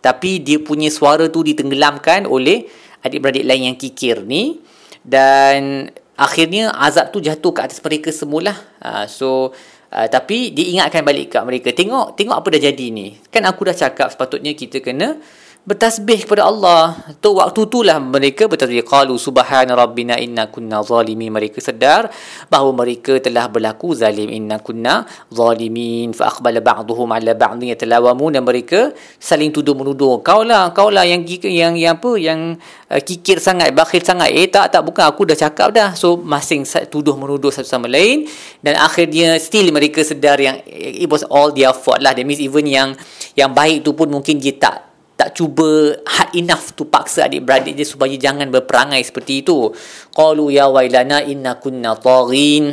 tapi 0.00 0.40
dia 0.40 0.60
punya 0.60 0.88
suara 0.88 1.28
tu 1.28 1.44
ditenggelamkan 1.44 2.24
oleh 2.24 2.68
adik-beradik 3.04 3.44
lain 3.44 3.72
yang 3.72 3.76
kikir 3.76 4.24
ni. 4.24 4.60
Dan 5.00 5.88
akhirnya 6.20 6.72
azab 6.76 7.12
tu 7.12 7.24
jatuh 7.24 7.52
ke 7.56 7.60
atas 7.64 7.80
mereka 7.80 8.12
semula 8.12 8.52
uh, 8.84 9.08
so 9.08 9.56
uh, 9.88 10.04
tapi 10.12 10.52
diingatkan 10.52 11.00
balik 11.00 11.32
kat 11.32 11.42
mereka 11.48 11.72
tengok 11.72 12.12
tengok 12.12 12.36
apa 12.36 12.46
dah 12.52 12.62
jadi 12.68 12.86
ni. 12.92 13.16
Kan 13.32 13.48
aku 13.48 13.64
dah 13.68 13.76
cakap 13.76 14.12
sepatutnya 14.12 14.52
kita 14.52 14.84
kena 14.84 15.16
bertasbih 15.70 16.26
kepada 16.26 16.50
Allah. 16.50 16.98
Tu 17.22 17.30
waktu 17.30 17.70
itulah 17.70 18.02
mereka 18.02 18.50
bertasbih 18.50 18.82
qalu 18.82 19.14
subhana 19.14 19.78
rabbina 19.78 20.18
inna 20.18 20.50
kunna 20.50 20.82
zalimin. 20.82 21.30
Mereka 21.30 21.62
sedar 21.62 22.10
bahawa 22.50 22.82
mereka 22.82 23.22
telah 23.22 23.46
berlaku 23.46 23.94
zalim 23.94 24.26
inna 24.34 24.58
kunna 24.58 25.06
zalimin 25.30 26.10
fa 26.10 26.26
aqbala 26.34 26.58
ba'dhum 26.58 27.06
ala 27.14 27.38
ba'dhin 27.38 27.70
yatalawamun 27.70 28.34
dan 28.34 28.42
mereka 28.42 28.90
saling 29.22 29.54
tuduh 29.54 29.78
menuduh. 29.78 30.18
Kau 30.26 30.42
lah, 30.42 30.74
kau 30.74 30.90
lah 30.90 31.06
yang 31.06 31.22
yang 31.46 31.78
yang 31.78 32.02
apa 32.02 32.10
yang 32.18 32.58
uh, 32.90 32.98
kikir 32.98 33.38
sangat, 33.38 33.70
bakhil 33.70 34.02
sangat. 34.02 34.34
Eh 34.34 34.50
tak 34.50 34.74
tak 34.74 34.82
bukan 34.82 35.06
aku 35.06 35.30
dah 35.30 35.38
cakap 35.38 35.70
dah. 35.70 35.94
So 35.94 36.18
masing 36.18 36.66
tuduh 36.90 37.14
menuduh 37.14 37.54
satu 37.54 37.70
sama 37.70 37.86
lain 37.86 38.26
dan 38.58 38.74
akhirnya 38.74 39.38
still 39.38 39.70
mereka 39.70 40.02
sedar 40.02 40.42
yang 40.42 40.58
it 40.66 41.06
was 41.06 41.22
all 41.30 41.54
their 41.54 41.70
fault 41.70 42.02
lah. 42.02 42.10
That 42.10 42.26
means 42.26 42.42
even 42.42 42.66
yang 42.66 42.98
yang 43.38 43.54
baik 43.54 43.86
tu 43.86 43.94
pun 43.94 44.10
mungkin 44.10 44.42
dia 44.42 44.58
tak 44.58 44.89
tak 45.20 45.36
cuba 45.36 46.00
hard 46.08 46.32
enough 46.32 46.72
tu 46.72 46.88
paksa 46.88 47.28
adik-beradik 47.28 47.76
dia 47.76 47.84
supaya 47.84 48.16
jangan 48.16 48.48
berperangai 48.48 49.04
seperti 49.04 49.44
itu. 49.44 49.68
Qalu 50.16 50.56
ya 50.56 50.72
wailana 50.72 51.20
inna 51.20 51.60
kunna 51.60 51.92
taghin. 51.92 52.72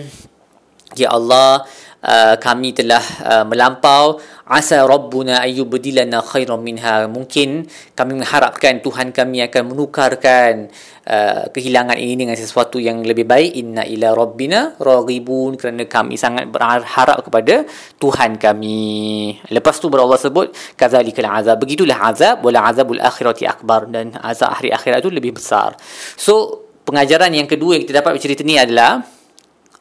Ya 0.96 1.12
Allah, 1.12 1.68
uh, 2.08 2.36
kami 2.40 2.72
telah 2.72 3.04
uh, 3.22 3.44
melampau. 3.44 4.18
Asa 4.48 4.88
rabbuna 4.88 5.44
ayyubdilana 5.44 6.24
khairan 6.24 6.64
minha. 6.64 7.04
Mungkin 7.12 7.68
kami 7.92 8.16
mengharapkan 8.16 8.80
Tuhan 8.80 9.12
kami 9.12 9.44
akan 9.44 9.76
menukarkan 9.76 10.72
uh, 11.04 11.52
kehilangan 11.52 12.00
ini 12.00 12.24
dengan 12.24 12.40
sesuatu 12.40 12.80
yang 12.80 13.04
lebih 13.04 13.28
baik. 13.28 13.60
Inna 13.60 13.84
ila 13.84 14.16
rabbina 14.16 14.80
raghibun. 14.80 15.60
Kerana 15.60 15.84
kami 15.84 16.16
sangat 16.16 16.48
berharap 16.48 17.28
kepada 17.28 17.68
Tuhan 18.00 18.40
kami. 18.40 19.36
Lepas 19.52 19.84
tu 19.84 19.92
Allah 19.92 20.16
sebut 20.16 20.56
kazalikal 20.80 21.28
azab. 21.28 21.60
Begitulah 21.60 22.08
azab. 22.08 22.40
Wala 22.40 22.72
azabul 22.72 23.04
akhirati 23.04 23.44
akbar. 23.44 23.92
Dan 23.92 24.16
azab 24.16 24.56
hari 24.56 24.72
akhirat 24.72 25.04
itu 25.04 25.12
lebih 25.12 25.36
besar. 25.36 25.76
So 26.16 26.64
pengajaran 26.88 27.36
yang 27.36 27.52
kedua 27.52 27.76
yang 27.76 27.84
kita 27.84 28.00
dapat 28.00 28.16
dari 28.16 28.24
cerita 28.24 28.48
ni 28.48 28.56
adalah 28.56 29.17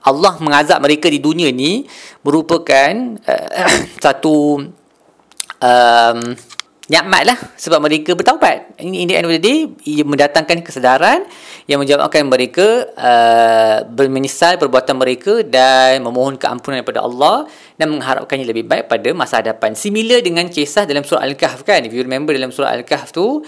Allah 0.07 0.39
mengazab 0.39 0.79
mereka 0.79 1.11
di 1.11 1.19
dunia 1.19 1.51
ni 1.51 1.83
merupakan 2.23 3.19
uh, 3.27 3.75
satu 4.05 4.63
um, 5.61 6.19
nikmat 6.87 7.23
lah 7.27 7.39
sebab 7.59 7.83
mereka 7.83 8.15
bertaubat. 8.15 8.79
Ini 8.79 8.97
in 9.03 9.07
the 9.11 9.15
end 9.19 9.27
of 9.27 9.35
the 9.35 9.43
day 9.43 9.67
ia 9.91 10.07
mendatangkan 10.07 10.63
kesedaran 10.63 11.27
yang 11.67 11.83
menjawabkan 11.83 12.23
mereka 12.31 12.87
uh, 12.95 13.83
menyesal 14.07 14.55
perbuatan 14.55 14.95
mereka 14.95 15.43
dan 15.43 16.07
memohon 16.07 16.39
keampunan 16.39 16.79
daripada 16.79 17.03
Allah 17.03 17.51
dan 17.75 17.91
mengharapkannya 17.91 18.47
lebih 18.47 18.71
baik 18.71 18.87
pada 18.87 19.11
masa 19.11 19.43
hadapan. 19.43 19.75
Similar 19.75 20.23
dengan 20.23 20.47
kisah 20.47 20.87
dalam 20.87 21.03
surah 21.03 21.27
Al-Kahf 21.27 21.67
kan. 21.67 21.83
If 21.83 21.91
you 21.91 22.07
remember 22.07 22.31
dalam 22.31 22.55
surah 22.55 22.71
Al-Kahf 22.71 23.11
tu 23.11 23.43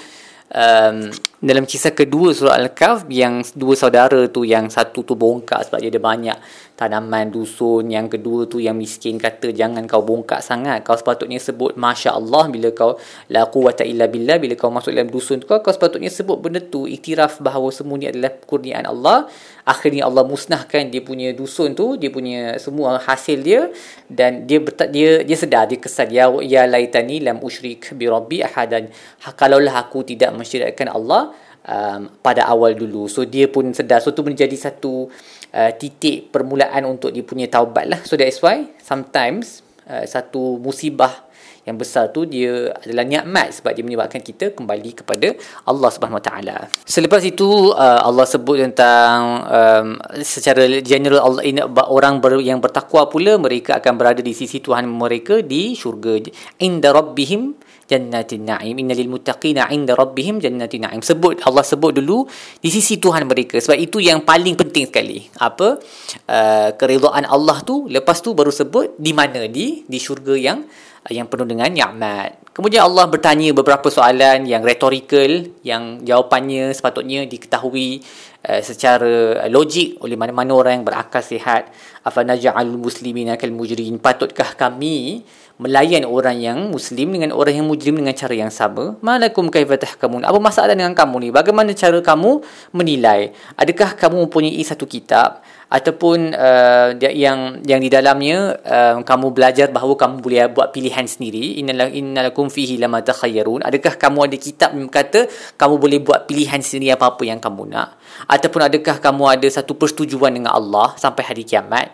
um, 0.53 1.13
dalam 1.39 1.65
kisah 1.69 1.95
kedua 1.95 2.35
surah 2.35 2.59
Al-Kahf 2.59 3.07
yang 3.13 3.45
dua 3.55 3.75
saudara 3.79 4.27
tu 4.27 4.43
yang 4.43 4.67
satu 4.73 5.07
tu 5.07 5.15
bongkak 5.15 5.69
sebab 5.69 5.79
dia 5.79 5.91
ada 5.93 6.03
banyak 6.03 6.39
tanaman 6.79 7.35
dusun 7.35 7.91
yang 7.91 8.07
kedua 8.07 8.47
tu 8.47 8.63
yang 8.63 8.79
miskin 8.79 9.19
kata 9.19 9.51
jangan 9.51 9.83
kau 9.91 9.99
bongkak 10.07 10.39
sangat. 10.39 10.87
Kau 10.87 10.95
sepatutnya 10.95 11.43
sebut 11.43 11.75
Masya 11.75 12.15
Allah 12.15 12.47
bila 12.47 12.71
kau 12.71 12.95
la 13.35 13.51
quwata 13.51 13.83
illa 13.83 14.07
billah. 14.07 14.39
Bila 14.39 14.55
kau 14.55 14.71
masuk 14.71 14.95
dalam 14.95 15.11
dusun 15.11 15.43
kau 15.43 15.59
kau 15.59 15.75
sepatutnya 15.75 16.07
sebut 16.07 16.39
benda 16.39 16.63
tu. 16.63 16.87
Iktiraf 16.87 17.43
bahawa 17.43 17.75
semua 17.75 17.99
ni 17.99 18.07
adalah 18.07 18.31
kurniaan 18.31 18.87
Allah. 18.87 19.27
Akhirnya 19.67 20.07
Allah 20.07 20.23
musnahkan 20.23 20.87
dia 20.87 21.03
punya 21.03 21.35
dusun 21.35 21.75
tu 21.75 21.99
dia 21.99 22.15
punya 22.15 22.55
semua 22.63 23.03
hasil 23.03 23.43
dia. 23.43 23.75
Dan 24.07 24.47
dia 24.47 24.63
berta- 24.63 24.87
dia 24.87 25.27
dia 25.27 25.35
sedar 25.35 25.67
dia 25.67 25.83
kesal 25.83 26.07
ya 26.15 26.31
ya 26.47 26.63
laitani 26.71 27.19
lam 27.19 27.43
usyrik 27.43 27.91
bi 27.99 28.07
rabbi 28.07 28.47
ahadan. 28.47 28.87
Ha, 29.27 29.35
kalaulah 29.35 29.83
aku 29.83 30.07
tidak 30.07 30.31
mensyirikkan 30.31 30.95
Allah 30.95 31.35
um, 31.67 32.09
pada 32.23 32.47
awal 32.47 32.73
dulu. 32.79 33.11
So 33.11 33.27
dia 33.27 33.51
pun 33.51 33.75
sedar. 33.75 33.99
So 33.99 34.15
tu 34.15 34.23
menjadi 34.23 34.55
satu 34.55 35.11
uh, 35.55 35.73
titik 35.77 36.33
permulaan 36.33 36.85
untuk 36.89 37.13
dia 37.13 37.25
punya 37.25 37.47
taubat 37.49 37.87
lah. 37.89 38.01
So 38.05 38.17
that's 38.17 38.41
why 38.41 38.69
sometimes 38.83 39.63
uh, 39.89 40.05
satu 40.05 40.61
musibah 40.61 41.29
yang 41.69 41.77
besar 41.77 42.09
tu 42.09 42.25
dia 42.25 42.73
adalah 42.81 43.05
nikmat 43.05 43.61
sebab 43.61 43.77
dia 43.77 43.85
menyebabkan 43.85 44.25
kita 44.25 44.57
kembali 44.57 45.05
kepada 45.05 45.37
Allah 45.69 45.91
Subhanahu 45.93 46.17
Wa 46.17 46.25
Taala. 46.25 46.57
Selepas 46.89 47.21
itu 47.29 47.77
uh, 47.77 48.01
Allah 48.09 48.25
sebut 48.25 48.57
tentang 48.57 49.45
um, 49.45 49.89
secara 50.25 50.65
general 50.81 51.21
Allah 51.29 51.45
ini 51.45 51.61
orang 51.77 52.25
ber, 52.25 52.41
yang 52.41 52.65
bertakwa 52.65 53.13
pula 53.13 53.37
mereka 53.37 53.77
akan 53.77 54.01
berada 54.01 54.25
di 54.25 54.33
sisi 54.33 54.65
Tuhan 54.65 54.89
mereka 54.89 55.45
di 55.45 55.77
syurga 55.77 56.17
inda 56.57 56.89
rabbihim 56.89 57.68
jannatin 57.89 58.45
na'im. 58.45 58.77
Inna 58.77 58.93
lil 58.93 59.09
muttaqina 59.09 59.73
'inda 59.73 59.97
rabbihim 59.97 60.39
jannatin 60.39 60.85
na'im. 60.85 61.01
Sebut 61.01 61.41
Allah 61.49 61.65
sebut 61.65 61.97
dulu 61.97 62.29
di 62.61 62.69
sisi 62.69 63.01
Tuhan 63.01 63.25
mereka. 63.25 63.57
Sebab 63.57 63.81
itu 63.81 63.99
yang 63.99 64.23
paling 64.23 64.55
penting 64.55 64.93
sekali. 64.93 65.25
Apa? 65.41 65.81
Uh, 66.29 66.71
keridhaan 66.77 67.25
Allah 67.25 67.65
tu 67.65 67.89
lepas 67.89 68.21
tu 68.21 68.37
baru 68.37 68.53
sebut 68.53 68.95
di 69.01 69.17
mana? 69.17 69.49
Di 69.49 69.89
di 69.89 69.99
syurga 69.99 70.37
yang 70.37 70.63
uh, 71.09 71.13
yang 71.13 71.27
penuh 71.27 71.49
dengan 71.49 71.73
nikmat. 71.73 72.53
Kemudian 72.53 72.91
Allah 72.91 73.07
bertanya 73.07 73.55
beberapa 73.55 73.87
soalan 73.87 74.45
yang 74.45 74.67
retorikal 74.67 75.31
yang 75.63 76.03
jawapannya 76.03 76.75
sepatutnya 76.75 77.25
diketahui 77.25 78.03
uh, 78.45 78.61
secara 78.61 79.47
logik 79.49 80.03
oleh 80.03 80.19
mana-mana 80.19 80.53
orang 80.53 80.83
yang 80.83 80.87
berakal 80.87 81.23
sihat 81.23 81.71
afa 82.09 82.25
naj'alul 82.25 82.81
muslimina 82.81 83.37
kal 83.37 83.53
mujrimin? 83.53 84.01
Patutkah 84.01 84.57
kami 84.57 85.29
melayan 85.59 86.07
orang 86.07 86.39
yang 86.39 86.59
muslim 86.71 87.19
dengan 87.19 87.35
orang 87.35 87.59
yang 87.59 87.67
mujrim 87.67 87.99
dengan 87.99 88.15
cara 88.15 88.35
yang 88.35 88.49
sama? 88.49 88.95
Malakum 89.03 89.51
kaifa 89.51 89.75
tahkamun? 89.75 90.23
Apa 90.23 90.39
masalah 90.39 90.73
dengan 90.73 90.95
kamu 90.95 91.17
ni? 91.19 91.29
Bagaimana 91.35 91.75
cara 91.75 91.99
kamu 91.99 92.41
menilai? 92.73 93.35
Adakah 93.59 93.99
kamu 93.99 94.27
mempunyai 94.27 94.63
satu 94.63 94.87
kitab 94.87 95.43
ataupun 95.69 96.33
uh, 96.33 96.97
yang 96.97 97.61
yang 97.67 97.81
di 97.83 97.93
dalamnya 97.93 98.57
uh, 98.65 98.97
kamu 99.05 99.37
belajar 99.37 99.69
bahawa 99.69 99.99
kamu 99.99 100.23
boleh 100.23 100.47
buat 100.55 100.71
pilihan 100.71 101.05
sendiri? 101.11 101.59
Innal 101.59 101.91
innalakum 101.91 102.49
fihi 102.49 102.79
lama 102.79 103.03
takhayyarun. 103.03 103.67
Adakah 103.67 103.99
kamu 103.99 104.31
ada 104.31 104.37
kitab 104.39 104.71
yang 104.79 104.87
kata 104.87 105.27
kamu 105.59 105.75
boleh 105.77 105.99
buat 105.99 106.31
pilihan 106.31 106.63
sendiri 106.63 106.95
apa-apa 106.95 107.27
yang 107.27 107.43
kamu 107.43 107.67
nak? 107.67 107.99
Ataupun 108.31 108.63
adakah 108.63 109.03
kamu 109.03 109.23
ada 109.27 109.49
satu 109.51 109.75
persetujuan 109.75 110.39
dengan 110.39 110.55
Allah 110.55 110.95
sampai 110.95 111.27
hari 111.27 111.43
kiamat 111.43 111.91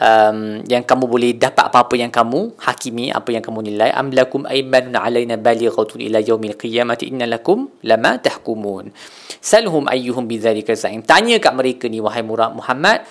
um, 0.00 0.64
yang 0.66 0.82
kamu 0.82 1.04
boleh 1.06 1.30
dapat 1.36 1.68
apa-apa 1.68 1.94
yang 1.94 2.08
kamu 2.08 2.56
hakimi 2.56 3.12
apa 3.12 3.30
yang 3.30 3.44
kamu 3.44 3.70
nilai. 3.70 3.92
Am 3.92 4.08
lakum 4.10 4.48
aymanun 4.48 4.96
alaina 4.96 5.36
balighatun 5.36 6.00
ila 6.00 6.18
yaumil 6.18 6.56
qiyamati 6.56 7.12
innalakum 7.12 7.68
lama 7.84 8.16
tahkumun. 8.16 8.90
Salhum 9.38 9.86
ayyuhum 9.86 10.24
bidzalika 10.26 10.72
za'im. 10.72 11.04
Tanya 11.04 11.36
kat 11.38 11.52
mereka 11.52 11.86
ni 11.86 12.00
wahai 12.00 12.24
Muhammad 12.24 13.04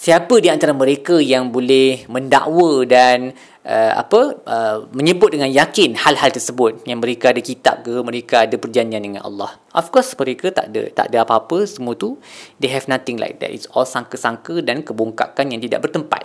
siapa 0.00 0.40
di 0.40 0.48
antara 0.48 0.72
mereka 0.72 1.20
yang 1.20 1.52
boleh 1.52 2.08
mendakwa 2.08 2.88
dan 2.88 3.36
uh, 3.68 3.92
apa 4.00 4.20
uh, 4.48 4.76
menyebut 4.96 5.36
dengan 5.36 5.52
yakin 5.52 5.92
hal-hal 5.92 6.32
tersebut? 6.32 6.88
Yang 6.88 6.98
mereka 7.04 7.36
ada 7.36 7.42
kitab 7.44 7.84
ke 7.84 8.00
mereka 8.00 8.48
ada 8.48 8.56
perjanjian 8.56 9.04
dengan 9.04 9.28
Allah? 9.28 9.60
Of 9.76 9.92
course 9.92 10.16
mereka 10.16 10.48
tak 10.56 10.72
ada 10.72 10.88
tak 10.88 11.12
ada 11.12 11.28
apa-apa 11.28 11.68
semua 11.68 11.92
tu. 12.00 12.16
They 12.56 12.72
have 12.72 12.88
nothing 12.88 13.20
like 13.20 13.44
that. 13.44 13.52
It's 13.52 13.68
all 13.76 13.84
sangka-sangka 13.84 14.64
dan 14.64 14.80
kebongkakan 14.80 15.52
yang 15.52 15.60
tidak 15.60 15.84
bertempat 15.84 16.24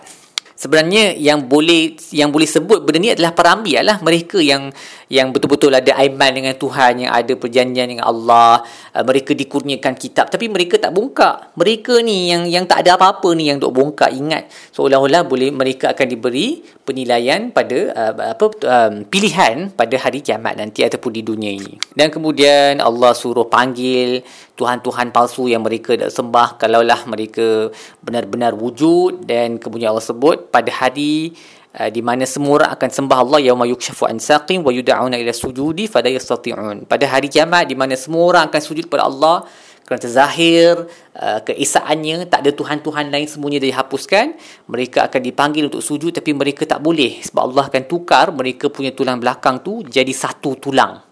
sebenarnya 0.56 1.14
yang 1.20 1.46
boleh 1.46 2.00
yang 2.16 2.32
boleh 2.32 2.48
sebut 2.48 2.82
benda 2.88 2.98
ni 3.04 3.12
adalah 3.12 3.36
para 3.36 3.54
anbiya 3.54 3.84
lah 3.84 4.00
mereka 4.00 4.40
yang 4.40 4.72
yang 5.12 5.30
betul-betul 5.30 5.70
ada 5.70 5.94
iman 6.02 6.32
dengan 6.32 6.56
Tuhan 6.56 7.06
yang 7.06 7.12
ada 7.14 7.34
perjanjian 7.36 7.92
dengan 7.92 8.08
Allah 8.08 8.64
uh, 8.96 9.04
mereka 9.06 9.36
dikurniakan 9.36 9.94
kitab. 10.00 10.32
Tapi 10.32 10.50
mereka 10.50 10.80
tak 10.80 10.96
bongkar 10.96 11.54
mereka 11.60 12.00
ni 12.02 12.32
yang 12.32 12.48
yang 12.48 12.66
tak 12.66 12.88
ada 12.88 12.98
apa-apa 12.98 13.36
ni 13.36 13.52
yang 13.52 13.60
duk 13.60 13.76
bongkar 13.76 14.10
ingat 14.16 14.50
seolah-olah 14.74 15.28
boleh 15.28 15.52
mereka 15.52 15.92
akan 15.92 16.08
diberi 16.08 16.64
penilaian 16.88 17.52
pada 17.52 17.78
uh, 17.92 18.14
apa 18.34 18.46
um, 18.66 18.94
pilihan 19.06 19.70
pada 19.76 19.96
hari 20.00 20.24
kiamat 20.24 20.58
nanti 20.58 20.82
ataupun 20.88 21.12
di 21.12 21.22
dunia 21.22 21.52
ini. 21.52 21.76
Dan 21.94 22.10
kemudian 22.10 22.80
Allah 22.80 23.12
suruh 23.14 23.46
panggil 23.46 24.24
Tuhan-Tuhan 24.56 25.12
palsu 25.12 25.52
yang 25.52 25.62
mereka 25.68 26.00
dah 26.00 26.08
sembah 26.08 26.56
kalaulah 26.56 27.04
mereka 27.06 27.70
benar-benar 28.00 28.56
wujud 28.56 29.28
dan 29.28 29.60
kemudian 29.60 29.92
Allah 29.92 30.04
sebut 30.04 30.48
pada 30.48 30.72
hari 30.72 31.36
uh, 31.76 31.92
di 31.92 32.00
mana 32.00 32.24
semua 32.24 32.64
orang 32.64 32.72
akan 32.72 32.90
sembah 32.90 33.18
Allah 33.20 33.40
yauma 33.44 33.68
yukshafu 33.68 34.08
an 34.08 34.18
saqin 34.18 34.64
wa 34.64 34.72
yud'auna 34.72 35.20
ila 35.20 35.36
sujudi 35.36 35.92
fala 35.92 36.08
yastati'un. 36.08 36.88
Pada 36.88 37.06
hari 37.06 37.28
kiamat 37.28 37.68
di 37.68 37.76
mana 37.76 38.00
semua 38.00 38.24
orang 38.32 38.44
akan 38.48 38.62
sujud 38.64 38.88
kepada 38.88 39.06
Allah 39.12 39.44
kerana 39.86 40.02
terzahir 40.02 40.90
uh, 41.14 41.40
keesaannya 41.46 42.26
tak 42.26 42.42
ada 42.42 42.52
tuhan-tuhan 42.58 43.14
lain 43.14 43.30
semuanya 43.30 43.62
dihapuskan 43.62 44.34
mereka 44.66 45.06
akan 45.06 45.22
dipanggil 45.22 45.70
untuk 45.70 45.86
sujud 45.86 46.10
tapi 46.10 46.34
mereka 46.34 46.66
tak 46.66 46.82
boleh 46.82 47.22
sebab 47.22 47.54
Allah 47.54 47.70
akan 47.70 47.84
tukar 47.86 48.34
mereka 48.34 48.74
punya 48.74 48.90
tulang 48.98 49.22
belakang 49.22 49.62
tu 49.62 49.86
jadi 49.86 50.10
satu 50.10 50.58
tulang 50.58 51.05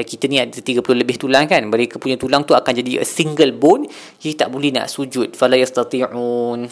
macam 0.00 0.16
kita 0.16 0.24
ni 0.32 0.40
ada 0.40 0.56
30 0.56 0.80
lebih 0.80 1.20
tulang 1.20 1.44
kan. 1.44 1.60
Mereka 1.68 2.00
punya 2.00 2.16
tulang 2.16 2.48
tu 2.48 2.56
akan 2.56 2.72
jadi 2.72 3.04
a 3.04 3.06
single 3.06 3.52
bone. 3.52 3.84
Jadi 4.16 4.32
tak 4.40 4.48
boleh 4.48 4.72
nak 4.72 4.88
sujud. 4.88 5.36
Fala 5.36 5.60
yastati'un. 5.60 6.64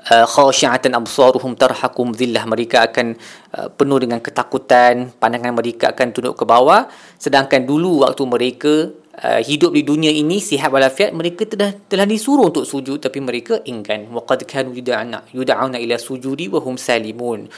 Uh, 0.00 0.24
khashi'atan 0.24 0.96
absaruhum 0.96 1.52
tarhakum 1.60 2.16
dhillah 2.16 2.48
mereka 2.48 2.88
akan 2.88 3.20
uh, 3.52 3.68
penuh 3.68 4.00
dengan 4.00 4.16
ketakutan 4.16 5.12
pandangan 5.20 5.52
mereka 5.52 5.92
akan 5.92 6.08
tunduk 6.16 6.40
ke 6.40 6.48
bawah 6.48 6.88
sedangkan 7.20 7.68
dulu 7.68 8.08
waktu 8.08 8.24
mereka 8.24 8.88
uh, 9.24 9.40
hidup 9.44 9.76
di 9.76 9.84
dunia 9.84 10.08
ini 10.10 10.40
sihat 10.40 10.72
walafiat 10.72 11.12
mereka 11.12 11.44
telah 11.44 11.76
telah 11.86 12.08
disuruh 12.08 12.48
untuk 12.48 12.64
sujud 12.64 13.00
tapi 13.00 13.20
mereka 13.20 13.60
enggan. 13.68 14.08
Waqad 14.10 14.44
kanu 14.48 14.72
yud'ana 14.72 15.28
yud'auna 15.32 15.76
ila 15.78 15.96
sujudi 16.00 16.48
wa 16.48 16.60
hum 16.60 16.80
salimun. 16.80 17.48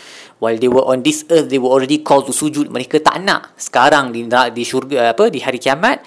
While 0.42 0.59
they 0.59 0.71
were 0.71 0.85
on 0.85 1.07
this 1.07 1.23
earth 1.31 1.49
they 1.49 1.62
were 1.62 1.71
already 1.71 2.02
called 2.02 2.26
to 2.28 2.35
sujud. 2.35 2.69
Mereka 2.69 3.00
tak 3.00 3.23
nak 3.23 3.54
sekarang 3.54 4.11
di 4.11 4.26
di 4.28 4.62
syurga 4.66 5.14
apa 5.14 5.31
di 5.31 5.38
hari 5.38 5.62
kiamat 5.62 6.02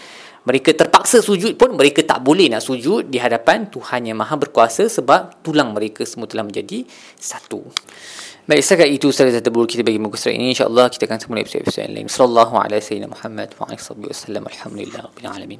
mereka 0.45 0.77
terpaksa 0.77 1.25
sujud 1.25 1.57
pun 1.57 1.73
mereka 1.73 2.05
tak 2.05 2.21
boleh 2.21 2.45
nak 2.53 2.61
sujud 2.61 3.09
di 3.09 3.17
hadapan 3.17 3.65
Tuhan 3.65 4.05
yang 4.05 4.21
Maha 4.21 4.37
berkuasa 4.37 4.85
sebab 4.85 5.41
tulang 5.41 5.73
mereka 5.73 6.05
semua 6.05 6.29
telah 6.29 6.45
menjadi 6.45 6.85
satu. 7.17 7.65
Baik, 8.45 8.61
setakat 8.61 8.93
itu 8.93 9.09
sahaja 9.09 9.41
tadabbur 9.41 9.65
kita 9.65 9.81
bagi 9.81 9.97
muka 9.97 10.21
surat 10.21 10.37
ini. 10.37 10.53
InsyaAllah 10.53 10.93
kita 10.93 11.09
akan 11.09 11.17
sambung 11.17 11.41
episod-episod 11.41 11.81
yang 11.81 11.97
lain. 11.97 12.05
Sallallahu 12.05 12.53
alaihi 12.61 13.01
wa 13.09 13.17
alaihi 13.65 13.81
wasallam. 14.05 14.45
Alhamdulillah. 14.45 15.01
Rabbil 15.09 15.25
alamin. 15.25 15.53